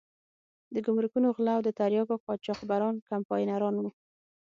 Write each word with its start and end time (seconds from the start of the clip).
د 0.73 0.75
ګمرکونو 0.85 1.27
غله 1.35 1.51
او 1.57 1.61
د 1.67 1.69
تریاکو 1.79 2.15
قاچاقبران 2.25 2.95
کمپاینران 3.09 3.73
وو. 3.77 3.89